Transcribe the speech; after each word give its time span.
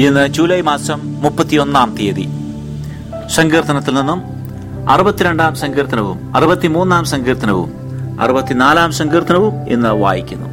ഇന്ന് 0.00 0.26
ജൂലൈ 0.26 0.60
മാസം 0.60 1.22
മുപ്പത്തിയൊന്നാം 1.22 1.96
തീയതി. 2.00 2.28
സങ്കീർത്തനത്തിൽ 3.28 3.94
നിന്നും 3.94 4.22
അറുപത്തിരണ്ടാം 4.90 5.54
സങ്കീർത്തനവും 5.54 6.36
അറുപത്തിമൂന്നാം 6.36 7.04
സങ്കീർത്തനവും 7.04 7.72
അറുപത്തിനാലാം 8.20 8.92
സങ്കീർത്തനവും 8.92 9.68
ഇന്ന് 9.68 9.88
വായിക്കുന്നു. 9.88 10.48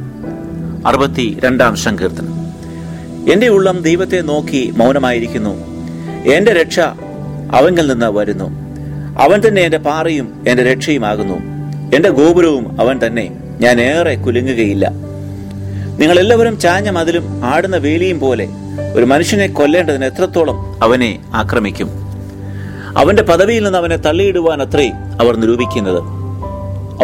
അറുപത്തി 0.88 1.38
രണ്ടാം 1.44 1.76
സങ്കീർത്തനം. 1.76 2.34
എന്റെ 3.32 3.48
ഉള്ളം 3.48 3.82
ദൈവത്തെ 3.82 4.20
നോക്കി 4.20 4.74
മൗനമായിരിക്കുന്നു. 4.76 5.50
എന്റെ 6.22 6.52
രക്ഷ 6.52 6.80
അവങ്കിൽ 7.54 7.86
നിന്ന് 7.86 8.06
വരുന്നു. 8.06 8.44
അവൻ 9.22 9.48
തന്നെ 9.48 9.62
എന്റെ 9.62 9.78
പാറയും 9.78 10.44
എന്റെ 10.48 10.72
രക്ഷയുമാകുന്നു. 10.72 11.34
എന്റെ 11.96 12.10
ഗോപുരവും 12.10 12.80
അവൻ 12.80 13.06
തന്നെ. 13.06 13.30
ഞാൻ 13.60 13.80
ഏറെ 13.80 14.14
കുലുങ്ങുകയില്ല. 14.16 14.88
നിങ്ങൾ 15.98 16.18
എല്ലാവരും 16.20 16.60
ചാഞ്ഞ 16.60 16.90
മതിലും 16.90 17.44
ആടുന്ന 17.44 17.76
വേലിയും 17.76 18.20
പോലെ 18.20 18.48
ഒരു 18.94 19.04
മനുഷ്യനെ 19.04 19.46
കൊല്ലേണ്ടതിന് 19.46 20.04
എത്രത്തോളം 20.04 20.84
അവനെ 20.84 21.18
ആക്രമിക്കും? 21.34 21.88
അവന്റെ 22.98 23.22
പദവിയിൽ 23.22 23.64
നിന്ന് 23.64 23.78
അവനെ 23.78 23.96
തള്ളിയിടുവാൻ 23.96 24.62
അത്രേ 24.62 24.88
അവർ 25.20 25.36
നിരൂപിക്കുന്നത്. 25.36 25.98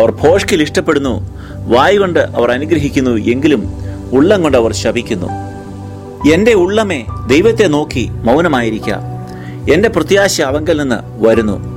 അവർ 0.00 0.10
ഭോഷ്കിൽ 0.10 0.62
ഇഷ്ടപ്പെടുന്നു 0.62 1.38
വായു 1.66 1.98
കൊണ്ട് 1.98 2.18
അവർ 2.18 2.50
അനുഗ്രഹിക്കുന്നു 2.50 3.10
എങ്കിലും 3.10 3.72
ഉള്ളം 4.12 4.42
കൊണ്ട് 4.42 4.58
അവർ 4.58 4.72
ശപിക്കുന്നു. 4.72 5.26
എന്റെ 6.32 6.52
ഉള്ളമേ 6.52 7.04
ദൈവത്തെ 7.26 7.64
നോക്കി 7.64 8.08
മൗനമായിരിക്ക. 8.12 8.90
എന്റെ 9.72 9.88
പ്രത്യാശ 9.88 10.40
അവങ്കൽ 10.40 10.80
നിന്ന് 10.80 11.28
വരുന്നു. 11.28 11.74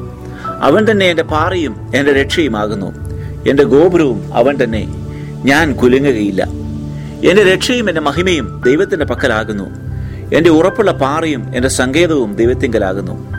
അവൻ 0.61 0.91
തന്നെ 0.91 1.05
എന്റെ 1.05 1.23
പാറയും 1.23 1.91
എന്റെ 1.95 2.13
രക്ഷയുമാകുന്നു. 2.13 2.91
എന്റെ 3.49 3.63
ഗോപുരവും 3.63 4.33
അവൻ 4.33 4.63
തന്നെ. 4.63 4.87
ഞാൻ 5.45 5.73
കുലുങ്ങുകയില്ല. 5.73 6.43
എന്റെ 7.29 7.43
രക്ഷയും 7.43 7.89
എന്റെ 7.89 8.01
മഹിമയും 8.01 8.61
ദൈവത്തിന്റെ 8.65 9.05
പക്കലാകുന്നു. 9.05 9.86
എന്റെ 10.33 10.49
ഉറപ്പുള്ള 10.49 10.91
പാറയും 10.91 11.55
എന്റെ 11.55 11.67
സങ്കേതവും 11.67 12.35
ദൈവത്തിങ്കലാകുന്നു. 12.35 13.37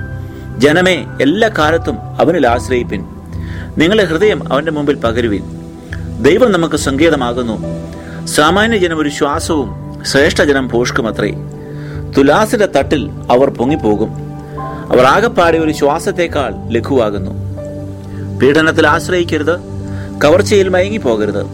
ജനമേ 0.58 1.04
എല്ലാ 1.22 1.50
കാലത്തും 1.58 1.98
അവനിൽ 2.20 2.46
ആശ്രയിപ്പിൻ. 2.46 3.04
നിങ്ങളെ 3.78 4.04
ഹൃദയം 4.04 4.52
അവന്റെ 4.52 4.72
മുമ്പിൽ 4.72 4.94
പകരുവിൻ. 4.94 5.42
ദൈവം 6.22 6.52
നമുക്ക് 6.52 6.76
സങ്കേതമാകുന്നു. 6.76 7.88
സാമാന്യ 8.26 8.78
ജനം 8.78 8.98
ഒരു 8.98 9.08
ശ്വാസവും 9.08 9.94
ശ്രേഷ്ഠജനം 10.02 10.68
പോഷ്കുമത്രേ 10.68 11.30
തുലാസിന്റെ 12.18 12.66
തട്ടിൽ 12.66 13.10
അവർ 13.30 13.50
പൊങ്ങിപ്പോകും. 13.50 14.10
അവർ 14.90 15.00
ആകപ്പാടെ 15.00 15.58
ഒരു 15.58 15.72
ശ്വാസത്തേക്കാൾ 15.72 16.72
ലഘുവാകുന്നു. 16.72 17.30
പീഡനത്തിൽ 18.38 18.86
ആശ്രയിക്കരുത്. 18.86 19.60
കവർച്ചയിൽ 20.24 20.68
മയങ്ങിപ്പോകരുത്. 20.68 21.46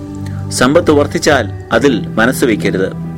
സമ്പത്ത് 0.51 0.91
വർദ്ധിച്ചാൽ 0.91 1.65
അതിൽ 1.73 2.09
മനസ്സ് 2.09 2.45
വയ്ക്കരുത്. 2.45 3.14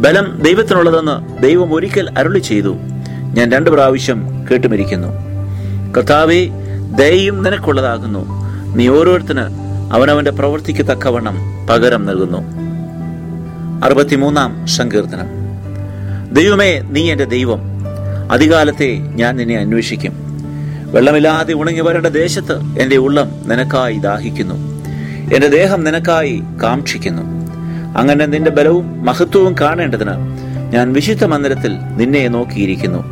ബലം 0.00 0.42
ദൈവത്തിനുള്ളതെന്ന് 0.42 1.42
ദൈവം 1.42 1.74
ഒരിക്കൽ 1.74 2.18
അരുളി 2.18 2.38
ചെയ്തു. 2.38 2.76
ഞാൻ 3.34 3.52
രണ്ടു 3.52 3.70
പ്രാവശ്യം 3.70 4.46
കേട്ടുമിരിക്കുന്നു. 4.50 5.08
കർത്താവെ 5.96 6.48
ദയയും 6.98 7.42
നിനക്കുള്ളതാകുന്നു. 7.42 8.26
നീ 8.76 8.88
ഓരോരുത്തന് 8.88 9.40
അവനവന്റെ 9.92 10.30
പ്രവൃത്തിക്ക് 10.30 10.82
തക്കവണ്ണം 10.82 11.66
പകരം 11.70 12.06
നൽകുന്നു. 12.06 12.38
അറുപത്തിമൂന്നാം 13.86 14.66
സങ്കീർത്തനം. 14.66 15.26
ദൈവമേ 16.32 16.78
നീ 16.78 17.10
എന്റെ 17.10 17.24
ദൈവം. 17.24 17.60
അധികാലത്തെ 18.32 18.96
ഞാൻ 18.96 19.36
നിന്നെ 19.36 19.58
അന്വേഷിക്കും. 19.58 20.12
വെള്ളമില്ലാതെ 20.92 21.54
ഉണങ്ങി 21.54 21.80
വരേണ്ട 21.80 22.06
ദേശത്ത് 22.06 22.60
എന്റെ 22.78 22.96
ഉള്ളം 22.96 23.28
നിനക്കായി 23.46 23.98
ദാഹിക്കുന്നു. 23.98 24.54
എന്റെ 25.34 25.48
ദേഹം 25.48 25.84
നിനക്കായി 25.84 26.42
കാക്ഷിക്കുന്നു. 26.62 27.43
അങ്ങനെ 27.96 28.26
നിന്റെ 28.26 28.50
ബലവും 28.50 29.04
മഹത്വവും 29.04 29.56
കാണേണ്ടതിന് 29.60 30.10
ഞാൻ 30.72 30.92
വിശുദ്ധ 30.92 31.24
മന്ദിരത്തിൽ 31.24 31.76
നിന്നെ 31.96 32.28
നോക്കിയിരിക്കുന്നു. 32.28 33.04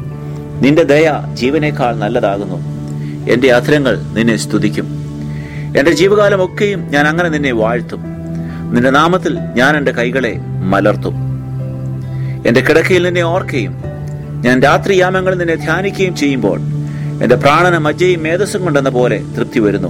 നിന്റെ 0.63 0.83
ദയ 0.83 1.13
ജീവനേക്കാൾ 1.35 1.97
നല്ലതാകുന്നു. 1.97 2.73
എന്റെ 3.31 3.53
അധരങ്ങൾ 3.53 4.03
നിന്നെ 4.13 4.37
സ്തുതിക്കും. 4.37 4.87
എന്റെ 5.79 5.91
ജീവകാലമൊക്കെയും 5.91 6.89
ഞാൻ 6.91 7.07
അങ്ങനെ 7.07 7.29
നിന്നെ 7.29 7.53
വാഴ്ത്തും. 7.53 8.03
നിന്റെ 8.73 8.91
നാമത്തിൽ 8.91 9.39
ഞാൻ 9.55 9.77
എന്റെ 9.77 9.93
കൈകളെ 9.93 10.39
മലർത്തും. 10.63 11.15
എന്റെ 12.47 12.61
കിടക്കയിൽ 12.61 13.03
നിന്നെ 13.03 13.23
ഓർക്കുകയും 13.23 13.75
ഞാൻ 14.45 14.61
രാത്രിയാമങ്ങളിൽ 14.61 15.39
നിന്നെ 15.39 15.55
ധ്യാനിക്കുകയും 15.55 16.17
ചെയ്യുമ്പോൾ 16.17 16.61
എന്റെ 17.23 17.37
പ്രാണന 17.37 17.79
മജ്ജയും 17.79 18.23
മേധസ്സും 18.23 18.63
കൊണ്ടെന്ന 18.63 18.89
പോലെ 18.89 19.23
തൃപ്തി 19.37 19.59
വരുന്നു. 19.59 19.89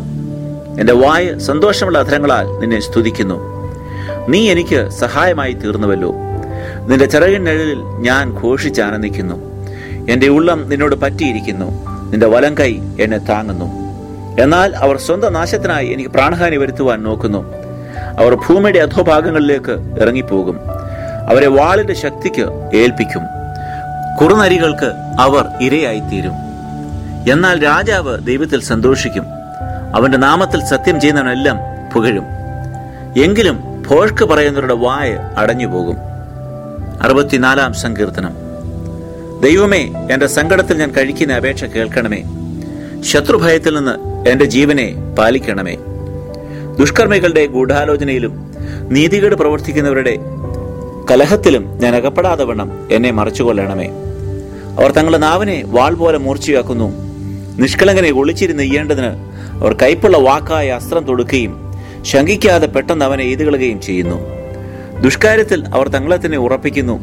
എന്റെ 0.80 0.92
വായ 0.92 1.38
സന്തോഷമുള്ള 1.38 1.98
അധരങ്ങളാൽ 1.98 2.60
നിന്നെ 2.60 2.80
സ്തുതിക്കുന്നു. 2.80 3.51
നീ 4.28 4.50
എനിക്ക് 4.50 4.88
സഹായമായി 4.88 5.52
തീർന്നുവല്ലോ. 5.52 6.12
നിന്റെ 6.88 7.04
ചിറകിൻ 7.04 7.44
നിഴലിൽ 7.44 7.78
ഞാൻ 7.78 8.40
ഘോഷിച്ചാനന്ദിക്കുന്നു. 8.42 9.66
എന്റെ 10.12 10.28
ഉള്ളം 10.28 10.68
നിന്നോട് 10.68 10.94
പറ്റിയിരിക്കുന്നു. 10.94 11.86
നിന്റെ 12.10 12.26
വലം 12.26 12.54
കൈ 12.58 12.80
എന്നെ 13.00 13.18
താങ്ങുന്നു. 13.18 13.82
എന്നാൽ 14.42 14.76
അവർ 14.76 14.96
സ്വന്തം 14.96 15.32
നാശത്തിനായി 15.32 15.88
എനിക്ക് 15.88 16.10
പ്രാണഹാനി 16.10 16.56
വരുത്തുവാൻ 16.56 17.02
നോക്കുന്നു. 17.02 17.54
അവർ 18.18 18.34
ഭൂമിയുടെ 18.34 18.78
അധോഭാഗങ്ങളിലേക്ക് 18.78 20.00
ഇറങ്ങിപ്പോകും. 20.00 20.58
അവരെ 21.28 21.46
വാളിന്റെ 21.46 21.94
ശക്തിക്ക് 21.94 22.70
ഏൽപ്പിക്കും. 22.74 23.22
കുറുനരികൾക്ക് 24.20 24.92
അവർ 25.20 25.44
ഇരയായിത്തീരും. 25.60 26.32
എന്നാൽ 27.32 27.64
രാജാവ് 27.64 28.26
ദൈവത്തിൽ 28.26 28.60
സന്തോഷിക്കും. 28.60 29.24
അവന്റെ 29.94 30.18
നാമത്തിൽ 30.18 30.64
സത്യം 30.64 31.00
ചെയ്യുന്നവനെല്ലാം 31.00 31.58
പുകഴും. 31.94 32.24
എങ്കിലും 33.22 33.71
ഭോഷ്ക്ക് 33.86 34.24
പറയുന്നവരുടെ 34.24 34.74
വായ 34.74 35.18
അടഞ്ഞു 35.36 35.66
പോകും 35.66 35.96
അറുപത്തിനാലാം 37.02 37.74
സങ്കീർത്തനം. 37.74 38.32
ദൈവമേ 39.42 39.92
എന്റെ 40.10 40.26
സങ്കടത്തിൽ 40.26 40.78
ഞാൻ 40.78 40.90
കഴിക്കുന്ന 40.90 41.32
അപേക്ഷ 41.32 41.64
കേൾക്കണമേ. 41.64 42.24
ശത്രുഭയത്തിൽ 43.02 43.76
നിന്ന് 43.76 44.28
എന്റെ 44.28 44.44
ജീവനെ 44.44 44.94
പാലിക്കണമേ. 45.18 45.76
ദുഷ്കർമ്മികളുടെ 46.78 47.46
ഗൂഢാലോചനയിലും 47.46 48.52
നീതികേട് 48.88 49.34
പ്രവർത്തിക്കുന്നവരുടെ 49.34 50.16
കലഹത്തിലും 51.10 51.78
ഞാൻ 51.78 51.96
അകപ്പെടാതെ 51.96 52.44
വണ്ണം 52.44 52.88
എന്നെ 52.90 53.10
മറച്ചുകൊള്ളണമേ. 53.10 53.88
അവർ 54.80 54.90
തങ്ങളുടെ 54.90 55.18
നാവിനെ 55.18 55.62
വാൾ 55.66 55.94
പോലെ 55.94 56.18
മൂർച്ചയാക്കുന്നു. 56.18 56.92
നിഷ്കളങ്കനെ 57.58 58.10
ഒളിച്ചിരുന്ന് 58.12 58.62
ചെയ്യേണ്ടതിന് 58.62 59.10
അവർ 59.62 59.72
കൈപ്പുള്ള 59.82 60.18
വാക്കായ 60.18 60.70
അസ്ത്രം 60.70 61.04
തൊടുക്കുകയും 61.04 61.61
ശങ്കിക്കാതെ 62.02 62.66
പെട്ടെന്ന് 62.66 63.04
അവനെ 63.04 63.24
എഴുതുകളുകയും 63.24 63.80
ചെയ്യുന്നു. 63.80 64.42
ദുഷ്കാര്യത്തിൽ 65.00 65.64
അവർ 65.74 65.88
തങ്ങളെ 65.88 66.16
തന്നെ 66.16 66.38
ഉറപ്പിക്കുന്നു. 66.38 67.00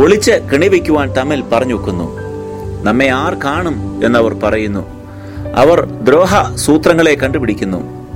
ഒളിച്ച് 0.00 0.32
കിണിവയ്ക്കുവാൻ 0.52 1.12
തമ്മിൽ 1.12 1.42
പറഞ്ഞു 1.42 1.74
വെക്കുന്നു 1.74 2.18
നമ്മെ 2.82 3.08
ആർ 3.08 3.34
കാണും 3.34 4.00
എന്നവർ 4.04 4.34
പറയുന്നു. 4.34 5.04
അവർ 5.54 5.84
ദ്രോഹ 5.84 6.56
സൂത്രങ്ങളെ 6.56 7.14
കണ്ടുപിടിക്കുന്നു. 7.14 8.08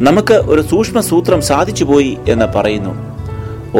നമുക്ക് 0.00 0.34
ഒരു 0.34 0.62
സൂക്ഷ്മ 0.62 1.00
സൂത്രം 1.00 1.42
സാധിച്ചു 1.42 1.84
പോയി 1.84 2.18
എന്ന് 2.28 2.44
പറയുന്നു. 2.44 2.90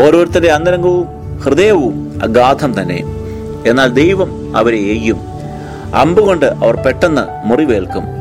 ഓരോരുത്തരുടെ 0.01 0.49
അന്തരംഗവും 0.49 1.07
ഹൃദയവും 1.39 2.19
അഗാധം 2.23 2.83
തന്നെ. 2.83 3.03
എന്നാൽ 3.67 3.89
ദൈവം 3.89 4.57
അവരെ 4.57 4.79
എയ്യും. 4.79 5.21
അമ്പുകൊണ്ട് 5.95 6.47
അവർ 6.47 6.77
പെട്ടെന്ന് 6.77 7.49
മുറിവേൽക്കും. 7.49 8.20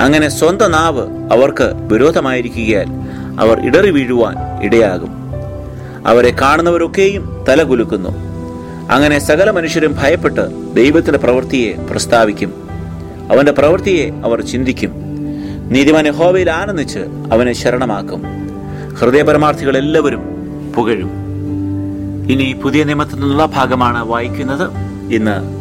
അങ്ങനെ 0.00 0.28
സ്വന്തം 0.28 0.72
നാവ് 0.72 1.32
അവർക്ക് 1.32 1.72
വിരോധമായിരിക്കുകയാൽ 1.74 2.86
അവർ 3.40 3.66
ഇടറി 3.66 3.90
വീഴുവാൻ 3.90 4.36
ഇടയാകും. 4.62 5.10
അവരെ 6.06 6.36
കാണുന്നവരൊക്കെയും 6.40 7.44
തലകുലുക്കുന്നു 7.48 8.08
അങ്ങനെ 8.90 9.18
സകല 9.18 9.50
മനുഷ്യരും 9.50 9.96
ഭയപ്പെട്ട് 10.02 10.74
ദൈവത്തിന്റെ 10.74 11.18
പ്രവൃത്തിയെ 11.18 11.72
പ്രസ്താവിക്കും. 11.72 12.52
അവന്റെ 13.32 13.52
പ്രവൃത്തിയെ 13.52 14.10
അവർ 14.24 14.40
ചിന്തിക്കും. 14.40 14.92
നീതിമാൻ 15.68 16.10
ഹോവയിൽ 16.10 16.50
ആനന്ദിച്ച് 16.50 16.98
അവനെ 17.32 17.52
ശരണമാക്കും. 17.52 18.22
ഹൃദയപരമാർത്ഥികൾ 18.94 19.78
എല്ലാവരും 19.78 20.22
പുകഴും. 20.76 21.10
ഇനി 22.30 22.52
പുതിയ 22.52 22.84
നിയമത്തിൽ 22.84 23.14
നിന്നുള്ള 23.14 23.46
ഭാഗമാണ് 23.46 24.06
വായിക്കുന്നത്. 24.08 24.70
ഇന്ന് 25.14 25.60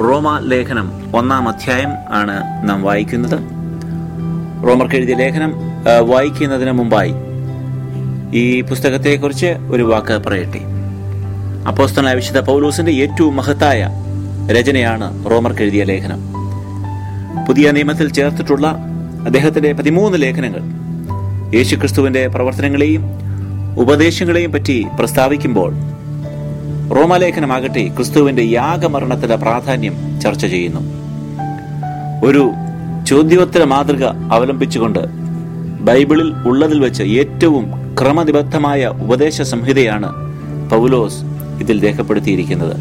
റോമ 0.00 0.38
ലേഖനം 0.38 1.16
ഒന്നാം 1.16 1.48
അധ്യായം 1.48 1.90
ആണ് 2.10 2.68
നാം 2.68 2.82
വായിക്കുന്നത്. 2.82 3.57
റോമർക്ക് 4.68 4.94
എഴുതിയ 4.94 5.14
ലേഖനം 5.14 5.52
വായിക്കുന്നതിന് 6.08 6.72
മുമ്പായി. 6.72 7.12
ഈ 8.36 8.60
പുസ്തകത്തെക്കുറിച്ച് 8.60 9.46
ഒരു 9.46 9.82
വാക്ക് 9.82 10.16
പറയട്ടെ. 10.26 10.60
അപ്പോസ്തനായ 11.68 12.14
വിശുദ്ധ 12.14 12.40
പൗലൂസിന്റെ 12.48 12.92
ഏറ്റവും 12.92 13.36
മഹത്തായ 13.36 13.80
രചനയാണ് 14.52 15.30
റോമർക്ക് 15.30 15.62
എഴുതിയ 15.62 15.84
ലേഖനം. 15.84 16.20
പുതിയ 17.48 17.70
നിയമത്തിൽ 17.70 18.12
ചേർത്തിട്ടുള്ള 18.12 18.66
അദ്ദേഹത്തിന്റെ 19.26 19.72
പതിമൂന്ന് 19.72 20.22
ലേഖനങ്ങൾ 20.22 20.62
യേശുക്രിസ്തുവിന്റെ 21.56 22.26
പ്രവർത്തനങ്ങളെയും 22.28 23.04
ഉപദേശങ്ങളെയും 23.78 24.52
പറ്റി 24.52 24.86
പ്രസ്താവിക്കുമ്പോൾ 24.98 25.72
റോമാലേഖനമാകട്ടെ 26.96 27.84
ക്രിസ്തുവിന്റെ 27.96 28.42
യാഗമരണത്തിന്റെ 28.42 29.36
പ്രാധാന്യം 29.36 30.20
ചർച്ച 30.20 30.46
ചെയ്യുന്നു. 30.46 30.80
ഒരു 32.26 32.44
ചോദ്യോത്തര 33.08 33.64
മാതൃക 33.64 34.04
അവലംബിച്ചുകൊണ്ട് 34.04 34.98
ബൈബിളിൽ 35.80 36.34
ഉള്ളതിൽ 36.48 36.80
വെച്ച് 36.80 37.02
ഏറ്റവും 37.02 37.64
ക്രമനിബദ്ധമായ 38.00 38.86
ഉപദേശ 38.86 39.42
സംഹിതയാണ് 39.42 40.08
പൗലോസ് 40.70 41.18
ഇതിൽ 41.60 41.84
രേഖപ്പെടുത്തിയിരിക്കുന്നത്. 41.84 42.76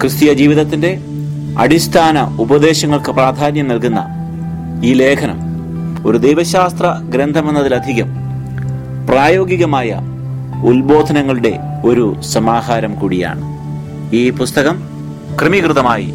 ക്രിസ്തീയ 0.00 0.32
ജീവിതത്തിന്റെ 0.32 1.00
അടിസ്ഥാന 1.58 2.36
ഉപദേശങ്ങൾക്ക് 2.40 3.12
പ്രാധാന്യം 3.12 3.68
നൽകുന്ന 3.68 4.00
ഈ 4.84 4.94
ലേഖനം 4.94 5.38
ഒരു 6.06 6.18
ദൈവശാസ്ത്ര 6.18 6.86
ഗ്രന്ഥമെന്നതിലധികം 7.10 8.08
പ്രായോഗികമായ 9.08 10.00
ഉത്ബോധനങ്ങളുടെ 10.64 11.58
ഒരു 11.84 12.16
സമാഹാരം 12.20 12.94
കൂടിയാണ്. 12.94 13.42
ഈ 14.14 14.30
പുസ്തകം 14.30 14.76
ക്രമീകൃതമായി 15.40 16.08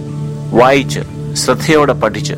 വായിച്ച് 0.51 0.99
ശ്രദ്ധയോടെ 1.33 1.93
പഠിച്ച് 1.93 2.33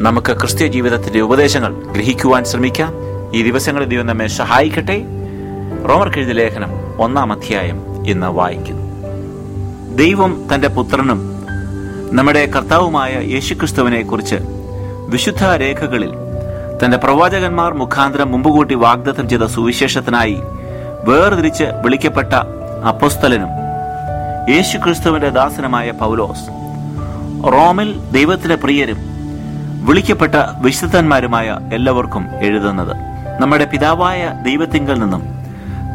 നമുക്ക് 0.00 0.32
ക്രിസ്ത്യ 0.32 0.66
ജീവിതത്തിന്റെ 0.66 1.20
ഉപദേശങ്ങൾ 1.20 1.74
ഗ്രഹിക്കുവാൻ 1.74 2.44
ശ്രമിക്കാം. 2.44 2.94
ഈ 3.34 3.42
ദിവസങ്ങളിൽ 3.42 3.88
ദൈവം 3.88 4.06
നമ്മെ 4.06 4.26
സഹായിക്കട്ടെ. 4.26 5.04
റോമർ 5.88 6.08
കെഴുതി 6.08 6.32
ലേഖനം 6.32 6.70
ഒന്നാം 6.98 7.32
അധ്യായം 7.32 8.06
ഇന്ന് 8.06 8.26
വായിക്കുന്നു. 8.26 8.82
ദൈവം 9.96 10.48
തന്റെ 10.54 10.68
പുത്രനും 10.68 11.46
നമ്മുടെ 12.12 12.46
കർത്താവുമായ 12.46 13.20
യേശുക്രിസ്തുവിനെ 13.22 14.02
കുറിച്ച് 14.02 14.36
വിശുദ്ധ 15.08 15.44
രേഖകളിൽ 15.44 16.10
തന്റെ 16.84 16.96
പ്രവാചകന്മാർ 16.96 17.72
മുഖാന്തരം 17.72 18.32
മുമ്പുകൂട്ടി 18.32 18.74
വാഗ്ദത്തം 18.74 19.28
ചെയ്ത 19.28 19.42
സുവിശേഷത്തിനായി 19.42 20.36
വേർതിരിച്ച് 21.04 21.64
വിളിക്കപ്പെട്ട 21.64 22.34
അപ്പൊസ്തലനും 22.88 23.48
യേശുക്രിസ്തുവിന്റെ 24.54 25.28
ദാസനുമായ 25.28 25.90
പൗലോസ് 25.90 26.48
റോമിൽ 27.52 28.00
ദൈവത്തിന്റെ 28.12 28.54
പ്രിയരും 28.54 29.07
വിളിക്കപ്പെട്ട 29.88 30.34
വിശുദ്ധന്മാരുമായ 30.62 31.58
എല്ലാവർക്കും 31.72 32.24
എഴുതുന്നത്. 32.40 32.96
നമ്മുടെ 33.40 33.64
പിതാവായ 33.64 34.32
ദൈവത്തിങ്കൽ 34.42 35.00
നിന്നും 35.00 35.22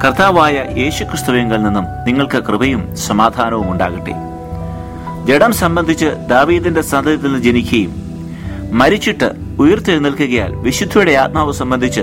കർത്താവായ 0.03 0.53
യേശുക്രിസ്തുവിങ്കൽ 0.77 1.63
നിന്നും 1.63 1.85
നിങ്ങൾക്ക് 2.05 2.37
കൃപയും 2.43 2.95
സമാധാനവും 2.95 3.71
ഉണ്ടാകട്ടെ. 3.71 4.15
ജഡം 5.27 5.53
സംബന്ധിച്ച് 5.53 6.05
ദാവീദിന്റെ 6.29 6.81
സന്തതിയിൽ 6.81 7.23
നിന്ന് 7.23 7.39
ജനിക്കുകയും 7.39 7.91
മരിച്ചിട്ട് 8.71 9.31
ഉയർത്തെഴുന്നേൽക്കുകയാൽ 9.59 10.55
വിശുദ്ധിയുടെ 10.55 11.11
ആത്മാവ് 11.11 11.53
സംബന്ധിച്ച് 11.53 12.01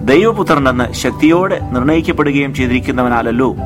ദൈവപുത്രനെന്ന് 0.00 0.92
ശക്തിയോടെ 0.92 1.60
നിർണയിക്കപ്പെടുകയും 1.70 2.54
ചെയ്തിരിക്കുന്നവനാലല്ലോ. 2.54 3.56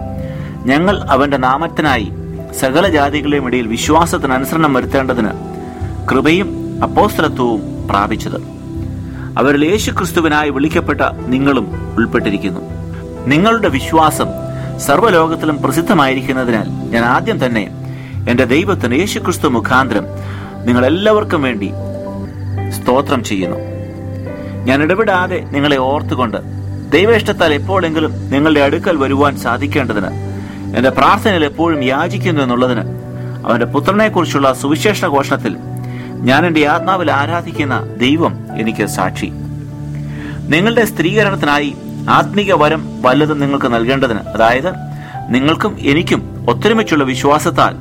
ഞങ്ങൾ 0.65 1.03
അവന്റെ 1.11 1.37
നാമത്തിനായി 1.37 2.13
സകല 2.61 2.89
ജാതികളുടെയും 2.89 3.47
ഇടയിൽ 3.47 3.67
വിശ്വാസത്തിന് 3.67 4.33
അനുസരണം 4.33 4.75
വരുത്തേണ്ടതിന് 4.75 5.33
കൃപയും 6.11 6.66
അപ്പോസ്തലത്വവും 6.83 7.89
പ്രാപിച്ചത്. 7.89 8.41
അവരിൽ 9.39 9.65
യേശു 9.65 9.91
ക്രിസ്തുവിനായി 9.91 10.51
വിളിക്കപ്പെട്ട 10.51 11.01
നിങ്ങളും 11.27 11.95
ഉൾപ്പെട്ടിരിക്കുന്നു. 11.97 12.61
നിങ്ങളുടെ 13.27 13.69
വിശ്വാസം 13.69 14.27
സർവലോകത്തിലും 14.79 15.63
പ്രസിദ്ധമായിരിക്കുന്നതിനാൽ 15.63 16.69
ഞാൻ 16.69 17.05
ആദ്യം 17.05 17.47
തന്നെ 17.47 17.71
എന്റെ 18.29 18.45
ദൈവത്തിന് 18.45 18.95
യേശുക്രിസ്തു 18.95 19.49
മുഖാന്തരം 19.49 20.05
നിങ്ങളെല്ലാവർക്കും 20.65 21.43
വേണ്ടി 21.43 21.71
സ്തോത്രം 22.71 23.25
ചെയ്യുന്നു. 23.25 23.57
ഞാൻ 24.65 24.83
ഇടപെടാതെ 24.83 25.49
നിങ്ങളെ 25.51 25.77
ഓർത്തുകൊണ്ട് 25.77 26.37
ദൈവേഷ്ടത്താൽ 26.93 27.55
എപ്പോഴെങ്കിലും 27.55 28.31
നിങ്ങളുടെ 28.31 28.61
അടുക്കൽ 28.61 28.97
വരുവാൻ 28.97 29.37
സാധിക്കേണ്ടതിന് 29.37 30.07
എന്റെ 30.77 30.91
പ്രാർത്ഥനയിൽ 30.91 31.45
എപ്പോഴും 31.45 31.85
യാചിക്കുന്നു 31.85 32.43
എന്നുള്ളതിന് 32.43 32.81
അവന്റെ 33.47 33.67
പുത്രനെക്കുറിച്ചുള്ള 33.67 34.53
സുവിശേഷ 34.53 35.05
ഘോഷണത്തിൽ 35.05 35.57
ഞാൻ 36.21 36.47
എന്റെ 36.47 36.67
ആത്മാവിൽ 36.67 37.11
ആരാധിക്കുന്ന 37.11 37.97
ദൈവം 37.97 38.39
എനിക്ക് 38.59 38.87
സാക്ഷി. 38.87 39.27
നിങ്ങളുടെ 40.49 40.85
സ്ത്രീകരണത്തിനായി 40.85 41.77
ആത്മീക 42.09 42.53
വരം 42.53 43.03
വല്ലതും 43.03 43.41
നിങ്ങൾക്ക് 43.41 43.67
നൽകേണ്ടതിന് 43.67 44.19
അതായത് 44.19 44.73
നിങ്ങൾക്കും 45.29 45.77
എനിക്കും 45.81 46.47
ഒത്തൊരുമിച്ചുള്ള 46.51 47.05
വിശ്വാസത്താൽ 47.05 47.77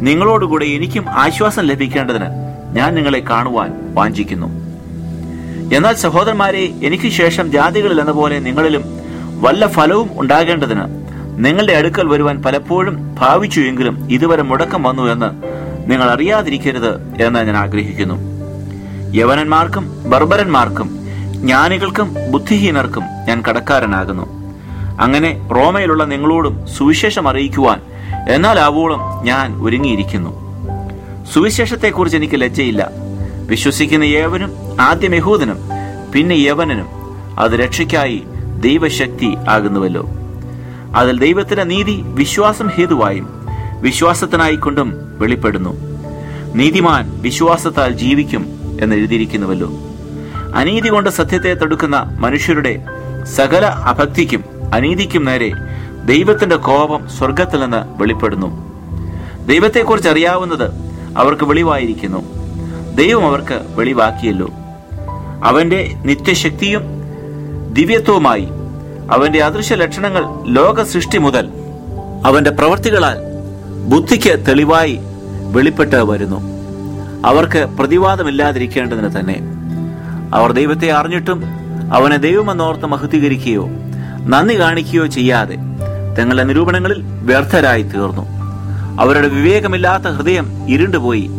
നിങ്ങളോടുകൂടെ 0.00 0.64
എനിക്കും 0.64 1.10
ആശ്വാസം 1.10 1.62
ലഭിക്കേണ്ടതിന് 1.62 2.26
ഞാൻ 2.74 2.94
നിങ്ങളെ 2.94 3.22
കാണുവാൻ 3.30 3.94
വാഞ്ചിക്കുന്നു. 3.94 4.46
എന്നാൽ 5.76 5.94
സഹോദരന്മാരെ 5.94 6.72
എനിക്ക് 6.82 7.08
ശേഷം 7.08 7.52
ജാതികളിൽ 7.52 8.00
എന്ന 8.00 8.12
പോലെ 8.12 8.38
നിങ്ങളിലും 8.38 8.82
വല്ല 9.40 9.66
ഫലവും 9.66 10.10
ഉണ്ടാകേണ്ടതിന് 10.14 11.08
നിങ്ങളുടെ 11.46 11.72
അടുക്കൽ 11.72 12.06
വരുവാൻ 12.08 12.42
പലപ്പോഴും 12.42 13.16
ഭാവിച്ചു 13.20 13.60
എങ്കിലും 13.60 14.10
ഇതുവരെ 14.10 14.42
മുടക്കം 14.42 14.82
വന്നു 14.82 15.02
എന്ന് 15.02 15.57
നിങ്ങൾ 15.86 16.10
അറിയാതിരിക്കരുത് 16.10 17.22
എന്ന് 17.22 17.40
ഞാൻ 17.40 17.56
ആഗ്രഹിക്കുന്നു. 17.56 18.38
യവനന്മാർക്കും 19.14 20.10
ബർബരന്മാർക്കും 20.10 20.98
ജ്ഞാനികൾക്കും 21.32 22.16
ബുദ്ധിഹീനർക്കും 22.30 23.02
ഞാൻ 23.28 23.42
കടക്കാരനാകുന്നു. 23.50 24.38
അങ്ങനെ 25.00 25.48
റോമയിലുള്ള 25.56 26.04
നിങ്ങളോടും 26.04 26.66
സുവിശേഷം 26.66 27.28
അറിയിക്കുവാൻ 27.28 27.80
എന്നാൽ 28.28 28.58
ആവോളം 28.58 29.00
ഞാൻ 29.22 29.54
ഒരുങ്ങിയിരിക്കുന്നു. 29.62 30.48
സുവിശേഷത്തെക്കുറിച്ച് 31.32 32.16
എനിക്ക് 32.16 32.40
ലജ്ജയില്ല. 32.40 32.90
വിശ്വസിക്കുന്ന 33.46 34.04
ഏവനും 34.04 34.52
ആദ്യം 34.80 35.14
യഹൂദനും 35.14 35.58
പിന്നെ 36.14 36.34
യവനനും 36.34 36.86
അത് 37.38 37.52
രക്ഷയ്ക്കായി 37.52 38.22
ദൈവശക്തി 38.60 39.36
ആകുന്നുവല്ലോ. 39.48 40.06
അതിൽ 40.96 41.18
ദൈവത്തിന്റെ 41.18 41.64
നീതി 41.64 42.02
വിശ്വാസം 42.04 42.68
ഹേതുവായും 42.68 43.37
വിശ്വാസത്തിനായി 43.80 44.56
കൊണ്ടും 44.56 45.18
വെളിപ്പെടുന്നു. 45.18 45.76
നീതിമാൻ 46.54 47.18
വിശ്വാസത്താൽ 47.22 47.92
ജീവിക്കും 47.92 48.46
എന്ന് 48.80 48.96
എഴുതിയിരിക്കുന്നുവല്ലോ. 48.96 49.70
അനീതി 50.54 50.88
കൊണ്ട് 50.88 51.10
സത്യത്തെ 51.10 51.54
തടുക്കുന്ന 51.54 52.16
മനുഷ്യരുടെ 52.18 52.84
സകല 53.24 53.66
അഭക്തിക്കും 53.66 54.44
അനീതിക്കും 54.74 55.24
നേരെ 55.24 55.52
ദൈവത്തിന്റെ 56.04 56.56
കോപം 56.56 57.08
സ്വർഗത്തിൽ 57.08 57.60
നിന്ന് 57.60 58.00
വെളിപ്പെടുന്നു. 58.02 58.68
ദൈവത്തെക്കുറിച്ച് 59.46 60.08
അറിയാവുന്നത് 60.08 60.70
അവർക്ക് 61.18 61.44
വെളിവായിരിക്കുന്നു. 61.44 62.22
ദൈവം 62.94 63.26
അവർക്ക് 63.26 63.60
വെളിവാക്കിയല്ലോ. 63.68 64.48
അവന്റെ 65.44 65.94
നിത്യശക്തിയും 66.04 66.82
ദിവ്യത്വവുമായി 67.72 68.48
അവന്റെ 69.10 69.42
അദൃശ്യ 69.42 69.74
ലക്ഷണങ്ങൾ 69.74 70.24
ലോക 70.46 70.82
സൃഷ്ടി 70.82 71.18
മുതൽ 71.18 71.48
അവന്റെ 72.24 72.50
പ്രവർത്തികളാൽ 72.50 73.27
ബുദ്ധിക്ക് 73.88 74.46
തെളിവായി 74.48 74.98
വെളിപ്പെട്ട് 75.52 75.96
വരുന്നു. 75.96 76.40
അവർക്ക് 77.26 77.64
പ്രതിവാദമില്ലാതിരിക്കേണ്ടതിന് 77.78 79.20
തന്നെ. 79.20 79.36
അവർ 80.34 80.52
ദൈവത്തെ 80.52 80.92
അറിഞ്ഞിട്ടും 80.92 81.42
അവനെ 81.94 82.16
ദൈവമെന്നോർത്ത് 82.16 82.86
മഹത്വീകരിക്കുകയോ 82.86 83.68
നന്ദി 84.26 84.60
കാണിക്കുകയോ 84.60 85.06
ചെയ്യാതെ 85.06 85.56
തങ്ങളുടെ 86.18 86.44
നിരൂപണങ്ങളിൽ 86.44 87.02
വ്യർത്ഥരായി 87.02 87.82
തീർന്നു 87.82 88.26
അവരുടെ 89.02 89.28
വിവേകമില്ലാത്ത 89.28 90.02
ഹൃദയം 90.02 90.68
ഇരുണ്ടുപോയി. 90.68 91.30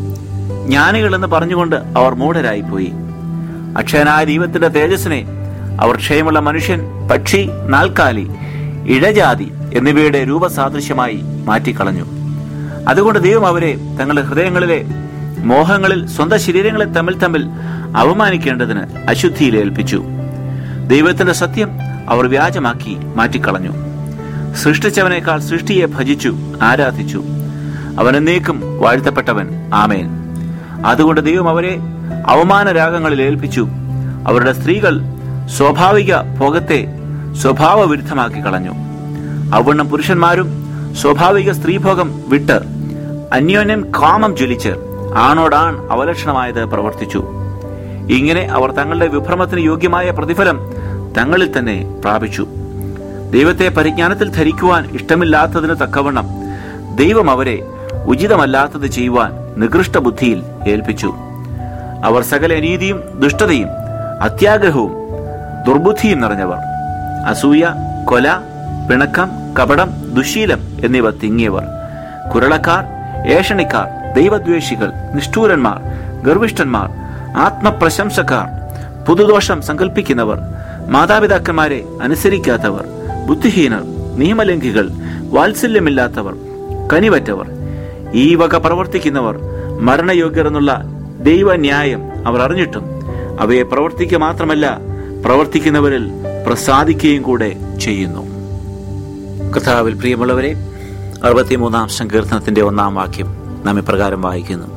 ജ്ഞാനികൾ 0.66 1.16
എന്ന് 1.16 1.28
പറഞ്ഞുകൊണ്ട് 1.28 1.76
അവർ 1.76 2.16
മൂഢരായിപ്പോയി. 2.16 2.92
അക്ഷയനായ 3.78 4.26
ദൈവത്തിന്റെ 4.26 4.68
തേജസ്സിനെ 4.68 5.26
അവർ 5.82 5.96
ക്ഷയമുള്ള 5.96 6.40
മനുഷ്യൻ 6.40 7.08
പക്ഷി 7.12 7.50
നാൽക്കാലി 7.68 8.30
ഇഴജാതി 8.88 9.52
എന്നിവയുടെ 9.74 10.28
രൂപസാദൃശ്യമായി 10.28 11.20
മാറ്റിക്കളഞ്ഞു. 11.46 12.19
അതുകൊണ്ട് 12.88 13.20
ദൈവം 13.20 13.48
അവരെ 13.48 13.78
തങ്ങളുടെ 14.00 14.22
ഹൃദയങ്ങളിലെ 14.22 14.86
മോഹങ്ങളിൽ 15.38 16.08
സ്വന്തം 16.08 16.40
ശരീരങ്ങളെ 16.40 16.86
തമ്മിൽ 16.86 17.18
തമ്മിൽ 17.18 17.46
അവമാനിക്കേണ്ടതിന് 17.98 19.10
അശുദ്ധിയിൽ 19.10 19.58
ഏൽപ്പിച്ചു. 19.58 20.04
ദൈവത്തിന്റെ 20.88 21.34
സത്യം 21.34 21.70
അവർ 22.10 22.28
വ്യാജമാക്കി 22.28 22.98
മാറ്റിക്കളഞ്ഞു. 23.16 23.72
സൃഷ്ടിച്ചവനേക്കാൾ 24.56 25.40
സൃഷ്ടിയെ 25.40 25.86
ഭജിച്ചു 25.86 26.38
ആരാധിച്ചു. 26.62 27.24
അവൻ 28.00 28.18
എന്നേക്കും 28.18 28.62
വാഴ്ത്തപ്പെട്ടവൻ. 28.82 29.72
ആമേൻ. 29.74 30.10
അതുകൊണ്ട് 30.86 31.22
ദൈവം 31.22 31.50
അവരെ 31.50 31.78
അവമാന 32.28 32.72
രാഗങ്ങളിൽ 32.72 33.22
ഏൽപ്പിച്ചു. 33.22 33.68
അവരുടെ 34.28 34.54
സ്ത്രീകൾ 34.54 35.02
സ്വാഭാവിക 35.58 36.22
ഭോഗത്തെ 36.22 36.88
സ്വഭാവ 37.42 37.84
വിരുദ്ധമാക്കി 37.84 38.46
കളഞ്ഞു. 38.46 38.72
അവണ്ണം 39.56 39.90
പുരുഷന്മാരും 39.90 40.48
സ്വാഭാവിക 41.02 41.52
സ്ത്രീഭോഗം 41.52 42.22
വിട്ട് 42.28 42.69
അന്യോന്യം 43.34 43.92
കാമം 44.02 44.38
ജ്വലിച്ച് 44.38 44.70
ആണോടാൺ 45.18 45.88
അവലക്ഷണമായത് 45.92 46.66
പ്രവർത്തിച്ചു. 46.66 47.24
ഇങ്ങനെ 48.10 48.42
അവർ 48.42 48.72
തങ്ങളുടെ 48.72 49.08
വിഭ്രമത്തിന് 49.08 49.60
യോഗ്യമായ 49.60 50.10
പ്രതിഫലം 50.10 50.60
തങ്ങളിൽ 51.18 51.58
തന്നെ 51.58 51.96
പ്രാപിച്ചു. 52.04 52.48
ദൈവത്തെ 53.32 53.68
പരിജ്ഞാനത്തിൽ 53.68 54.32
ധരിക്കുവാൻ 54.32 54.90
ഇഷ്ടമില്ലാത്തതിന് 54.96 55.76
തക്കവണ്ണം 55.76 56.28
ദൈവം 56.96 57.32
അവരെ 57.32 57.68
ഉചിതമല്ലാത്തത് 58.06 58.88
ചെയ്യുവാൻ 58.88 59.32
നികൃഷ്ട 59.58 59.98
ബുദ്ധിയിൽ 59.98 60.44
ഏൽപ്പിച്ചു. 60.68 61.14
അവർ 62.04 62.22
സകല 62.22 62.54
അനീതിയും 62.54 63.04
ദുഷ്ടതയും 63.20 63.68
അത്യാഗ്രഹവും 64.22 64.92
ദുർബുദ്ധിയും 65.68 66.22
നിറഞ്ഞവർ. 66.22 66.58
അസൂയ 67.28 67.68
കൊല 68.06 68.38
പിണക്കം 68.90 69.30
കപടം 69.60 69.90
ദുശീലം 70.16 70.60
എന്നിവ 70.84 71.10
തിങ്ങിയവർ. 71.10 71.64
കുരളക്കാർ 72.36 72.99
ഏഷണിക്കാർ 73.28 73.88
ദൈവദ്വേഷികൾ 74.16 74.92
നിഷ്ഠൂരന്മാർ 75.16 75.80
ഗർവിഷ്ഠന്മാർ 76.24 76.90
ആത്മപ്രശംസക്കാർ 77.36 78.48
പുതുദോഷം 79.06 79.62
സങ്കല്പിക്കുന്നവർ 79.62 80.40
മാതാപിതാക്കന്മാരെ 80.88 81.86
അനുസരിക്കാത്തവർ 82.02 82.86
ബുദ്ധിഹീനർ 83.28 83.84
നിയമലംഘികൾ 84.18 84.90
വാത്സല്യമില്ലാത്തവർ 85.30 86.36
കനിവറ്റവർ 86.94 87.48
ഈ 88.14 88.36
വക 88.36 88.56
പ്രവർത്തിക്കുന്നവർ 88.56 89.36
മരണയോഗ്യർ 89.80 90.48
എന്നുള്ള 90.48 90.72
ദൈവന്യായം 91.24 92.28
അവർ 92.28 92.42
അറിഞ്ഞിട്ടും 92.42 92.86
അവയെ 93.40 93.64
പ്രവർത്തിക്കുക 93.64 94.18
മാത്രമല്ല 94.18 94.66
പ്രവർത്തിക്കുന്നവരിൽ 95.24 96.04
പ്രസാദിക്കുകയും 96.46 97.22
കൂടെ 97.22 97.50
ചെയ്യുന്നു. 97.80 98.24
കഥാവിൽ 99.56 99.94
പ്രിയമുള്ളവരെ 99.94 100.52
അറുപത്തിമൂന്നാം 101.24 101.90
സങ്കീർത്തനത്തിന്റെ 101.90 102.62
ഒന്നാം 102.62 102.96
വാക്യം 102.96 103.28
നാം 103.66 103.80
ഇപ്രകാരം 103.80 104.22
വായിക്കുന്നു. 104.22 104.68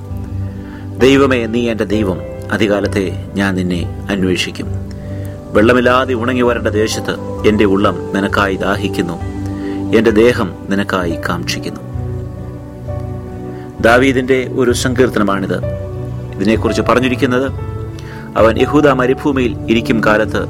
ദൈവമേ 0.99 1.47
നീ 1.47 1.71
എന്റെ 1.71 1.85
ദൈവം 1.85 2.19
അധികാലത്തെ 2.53 3.31
ഞാൻ 3.35 3.55
നിന്നെ 3.55 4.07
അന്വേഷിക്കും. 4.11 4.67
വെള്ളമില്ലാതെ 5.53 6.15
ഉണങ്ങി 6.15 6.43
വരേണ്ട 6.43 6.69
ദേശത്ത് 6.69 7.47
എന്റെ 7.49 7.65
ഉള്ളം 7.65 8.15
നിനക്കായി 8.15 8.57
ദാഹിക്കുന്നു. 8.57 9.21
എന്റെ 9.97 10.11
ദേഹം 10.11 10.53
നിനക്കായി 10.69 11.19
കാക്ഷിക്കുന്നു. 11.29 11.81
ദാവീദിന്റെ 13.81 14.51
ഒരു 14.57 14.73
സങ്കീർത്തനമാണിത്. 14.73 15.65
ഇതിനെക്കുറിച്ച് 16.35 16.83
പറഞ്ഞിരിക്കുന്നത് 16.83 17.53
അവൻ 18.37 18.61
യഹൂദ 18.61 18.89
മരുഭൂമിയിൽ 18.89 19.57
ഇരിക്കും 19.71 20.05
കാലത്ത് 20.07 20.47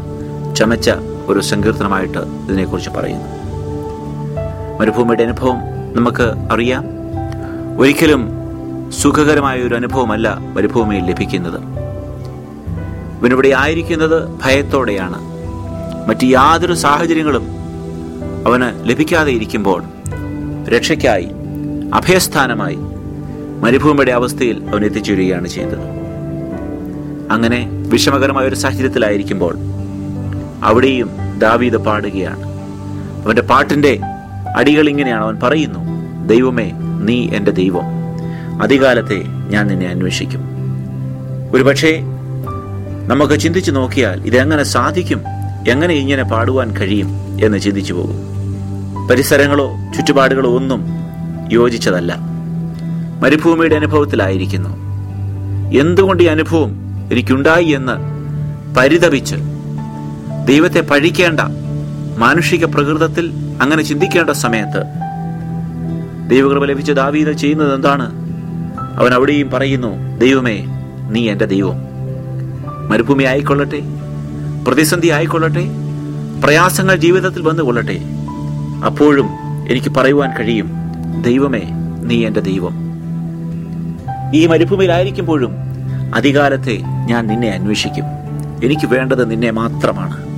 ചമച്ച 0.56 0.90
ഒരു 1.26 1.40
സങ്കീർത്തനമായിട്ട് 1.40 2.18
ഇതിനെക്കുറിച്ച് 2.18 2.90
പറയുന്നു. 2.90 3.28
മരുഭൂമിയുടെ 4.80 5.22
അനുഭവം 5.22 5.71
നമുക്ക് 5.96 6.52
അറിയാം. 6.52 6.84
ഒരിക്കലും 7.78 8.28
സുഖകരമായ 8.92 9.60
ഒരു 9.60 9.74
അനുഭവമല്ല 9.74 10.38
മരുഭൂമിയിൽ 10.38 11.04
ലഭിക്കുന്നത്. 11.04 11.60
ഇവനിവിടെ 13.20 13.48
ആയിരിക്കുന്നത് 13.48 14.28
ഭയത്തോടെയാണ്. 14.44 15.18
മറ്റ് 16.08 16.24
യാതൊരു 16.24 16.72
സാഹചര്യങ്ങളും 16.72 17.46
അവന് 18.46 18.88
ലഭിക്കാതെ 18.90 19.32
ഇരിക്കുമ്പോൾ 19.32 19.84
രക്ഷയ്ക്കായി 20.68 21.28
അഭയസ്ഥാനമായി 21.94 22.78
മരുഭൂമിയുടെ 23.60 24.12
അവസ്ഥയിൽ 24.12 24.64
അവൻ 24.68 24.84
എത്തിച്ചേരുകയാണ് 24.84 25.48
ചെയ്തത്. 25.48 26.02
അങ്ങനെ 27.30 27.68
വിഷമകരമായ 27.88 28.48
ഒരു 28.48 28.54
സാഹചര്യത്തിലായിരിക്കുമ്പോൾ 28.54 29.56
അവിടെയും 30.64 31.10
ദാവീത് 31.38 31.76
പാടുകയാണ്. 31.76 32.42
അവന്റെ 33.24 33.42
പാട്ടിന്റെ 33.42 34.00
അടികൾ 34.56 34.88
ഇങ്ങനെയാണ് 34.88 35.24
അവൻ 35.24 35.40
പറയുന്നു 35.42 35.78
ദൈവമേ 36.26 36.72
നീ 37.02 37.28
എന്റെ 37.28 37.50
ദൈവം. 37.50 37.82
അധികാലത്തെ 38.62 39.24
ഞാൻ 39.48 39.66
നിന്നെ 39.66 39.88
അന്വേഷിക്കും. 39.88 40.40
ഒരുപക്ഷെ 41.52 42.02
നമുക്ക് 43.06 43.40
ചിന്തിച്ചു 43.40 43.70
നോക്കിയാൽ 43.70 44.26
ഇതെങ്ങനെ 44.26 44.62
സാധിക്കും 44.62 45.20
എങ്ങനെ 45.68 45.94
ഇങ്ങനെ 45.94 46.22
പാടുവാൻ 46.22 46.76
കഴിയും 46.76 47.08
എന്ന് 47.44 47.58
ചിന്തിച്ചു 47.58 47.92
പോകും. 47.92 48.32
പരിസരങ്ങളോ 49.08 49.70
ചുറ്റുപാടുകളോ 49.96 50.56
ഒന്നും 50.56 50.86
യോജിച്ചതല്ല. 51.52 52.16
മരുഭൂമിയുടെ 53.20 53.74
അനുഭവത്തിലായിരിക്കുന്നു. 53.74 54.82
എന്തുകൊണ്ട് 55.80 56.22
ഈ 56.22 56.26
അനുഭവം 56.26 56.70
എനിക്കുണ്ടായി 57.12 57.64
എന്ന് 57.64 57.92
പരിതപിച്ച് 58.74 59.36
ദൈവത്തെ 60.46 60.80
പഴിക്കേണ്ട 60.80 61.40
മാനുഷിക 62.22 62.64
പ്രകൃതത്തിൽ 62.64 63.32
അങ്ങനെ 63.62 63.82
ചിന്തിക്കേണ്ട 63.82 64.30
സമയത്ത് 64.30 64.82
ദൈവകൃപ 66.30 66.64
ലഭിച്ച 66.64 66.90
ദാവീദ് 66.90 67.32
ചെയ്യുന്നത് 67.32 67.74
എന്താണ്? 67.74 68.06
അവൻ 69.00 69.14
അവിടെയും 69.14 69.50
പറയുന്നു 69.50 70.18
ദൈവമേ 70.18 70.64
നീ 71.10 71.30
എന്റെ 71.30 71.44
ദൈവം. 71.44 71.74
മരുഭൂമി 72.88 73.24
ആയിക്കൊള്ളട്ടെ 73.24 73.80
പ്രതിസന്ധി 74.66 75.08
ആയിക്കൊള്ളട്ടെ 75.08 75.64
പ്രയാസങ്ങൾ 76.44 76.96
ജീവിതത്തിൽ 76.96 77.42
വന്നുകൊള്ളട്ടെ 77.42 78.04
അപ്പോഴും 78.86 79.28
എനിക്ക് 79.68 79.90
പറയുവാൻ 79.90 80.30
കഴിയും 80.38 80.70
ദൈവമേ 81.22 81.62
നീ 82.04 82.26
എന്റെ 82.26 82.40
ദൈവം. 82.40 82.74
ഈ 84.34 84.46
മരുഭൂമിയിലായിരിക്കുമ്പോഴും 84.46 85.52
അധികാരത്തെ 86.14 86.76
ഞാൻ 87.06 87.26
നിന്നെ 87.26 87.48
അന്വേഷിക്കും. 87.48 88.04
എനിക്ക് 88.64 88.86
വേണ്ടത് 88.86 89.30
നിന്നെ 89.30 89.50
മാത്രമാണ്. 89.50 90.31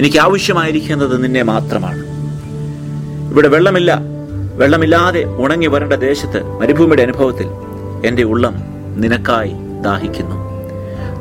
എനിക്ക് 0.00 0.18
ആവശ്യമായിരിക്കുന്നത് 0.18 1.24
നിന്നെ 1.24 1.42
മാത്രമാണ്. 1.42 1.98
ഇവിടെ 3.32 3.48
വെള്ളമില്ല. 3.48 3.98
വെള്ളമില്ലാതെ 4.54 5.24
ഉണങ്ങി 5.24 5.66
വരേണ്ട 5.66 5.92
ദേശത്ത് 5.92 6.44
മരുഭൂമിയുടെ 6.44 7.02
അനുഭവത്തിൽ 7.02 7.46
എന്റെ 8.06 8.22
ഉള്ളം 8.22 8.54
നിനക്കായി 8.96 9.52
ദാഹിക്കുന്നു. 9.82 10.36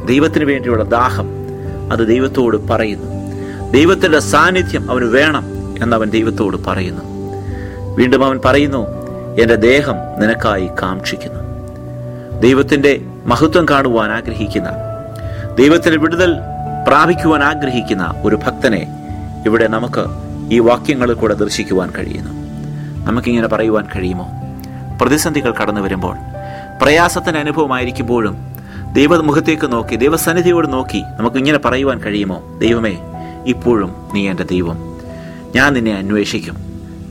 ദൈവത്തിന് 0.06 0.46
വേണ്ടിയുള്ള 0.46 0.84
ദാഹം 0.84 1.28
അത് 1.92 2.08
ദൈവത്തോട് 2.08 2.58
പറയുന്നു. 2.58 3.08
ദൈവത്തിന്റെ 3.72 4.20
സാന്നിധ്യം 4.20 4.92
അവന് 4.92 5.06
വേണം 5.06 5.44
എന്നവൻ 5.84 6.10
ദൈവത്തോട് 6.10 6.58
പറയുന്നു. 6.68 7.02
വീണ്ടും 7.96 8.26
അവൻ 8.26 8.40
പറയുന്നു 8.46 8.88
എന്റെ 9.42 9.56
ദേഹം 9.56 9.96
നിനക്കായി 10.20 10.68
കാക്ഷിക്കുന്നു. 10.68 11.40
ദൈവത്തിന്റെ 12.40 13.02
മഹത്വം 13.26 13.66
കാണുവാൻ 13.72 14.12
ആഗ്രഹിക്കുന്ന 14.12 14.70
ദൈവത്തിന്റെ 15.56 15.98
വിടുതൽ 15.98 16.36
പ്രാപിക്കുവാൻ 16.88 17.44
ആഗ്രഹിക്കുന്ന 17.44 18.14
ഒരു 18.24 18.36
ഭക്തനെ 18.36 18.88
ഇവിടെ 19.46 19.68
നമുക്ക് 19.68 20.06
ഈ 20.54 20.60
വാക്യങ്ങളിൽ 20.60 21.14
കൂടെ 21.14 21.34
ദർശിക്കുവാൻ 21.34 21.92
കഴിയുന്നു. 21.98 22.32
നമുക്കിങ്ങനെ 23.06 23.48
പറയുവാൻ 23.48 23.88
കഴിയുമോ? 23.96 24.30
പ്രതിസന്ധികൾ 25.02 25.54
കടന്നു 25.62 25.82
വരുമ്പോൾ 25.82 26.16
പ്രയാസത്തിന്റെ 26.82 27.40
അനുഭവമായിരിക്കുമ്പോഴും 27.40 28.38
ദൈവമുഖത്തേക്ക് 28.94 29.72
നോക്കി 29.72 29.96
ദൈവസന്നിധിയോട് 29.96 30.74
നോക്കി 30.74 31.04
നമുക്ക് 31.20 31.38
ഇങ്ങനെ 31.38 31.58
പറയുവാൻ 31.58 32.00
കഴിയുമോ? 32.00 32.60
ദൈവമേ 32.62 32.98
ഇപ്പോഴും 33.46 33.96
നീ 34.14 34.30
എന്റെ 34.30 34.44
ദൈവം. 34.44 34.78
ഞാൻ 35.56 35.74
നിന്നെ 35.74 35.94
അന്വേഷിക്കും. 35.94 36.58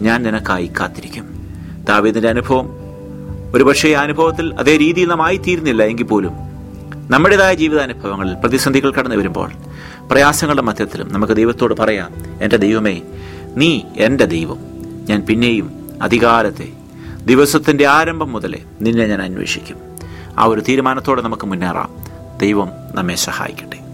ഞാൻ 0.03 0.23
നിനക്കായി 0.23 0.73
കാത്തിരിക്കും. 0.81 1.49
ദാവീദിന്റെ 1.89 2.29
അനുഭവം 2.29 2.71
ഒരുപക്ഷെ 3.55 3.89
ആ 3.89 4.01
അനുഭവത്തിൽ 4.01 4.55
അതേ 4.55 4.77
രീതിയിൽ 4.77 5.09
നാം 5.09 5.27
ആയിത്തീരുന്നില്ല 5.27 5.83
എങ്കിൽ 5.83 6.05
പോലും. 6.05 6.48
നമ്മുടേതായ 7.11 7.55
ജീവിതാനുഭവങ്ങളിൽ 7.55 8.35
പ്രതിസന്ധികൾ 8.35 8.93
കടന്നു 8.93 9.17
വരുമ്പോൾ 9.17 9.53
പ്രയാസങ്ങളുടെ 10.11 10.63
മധ്യത്തിലും 10.63 11.13
നമുക്ക് 11.13 11.33
ദൈവത്തോട് 11.33 11.75
പറയാം 11.75 12.11
എന്റെ 12.43 12.57
ദൈവമേ 12.57 13.03
നീ 13.57 13.81
എന്റെ 13.97 14.25
ദൈവം. 14.25 14.59
ഞാൻ 15.09 15.21
പിന്നെയും 15.21 15.89
അധികാരത്തെ 16.03 16.69
ദിവസത്തിന്റെ 17.27 17.87
ആരംഭം 17.87 18.33
മുതലേ 18.33 18.63
നിന്നെ 18.81 19.07
ഞാൻ 19.07 19.23
അന്വേഷിക്കും. 19.23 19.77
ആ 20.39 20.45
ഒരു 20.45 20.61
തീരുമാനത്തോടെ 20.61 21.23
നമുക്ക് 21.23 21.47
മുന്നേറാം. 21.47 21.91
ദൈവം 22.39 22.69
നമ്മെ 22.95 23.15
സഹായിക്കും 23.15 23.88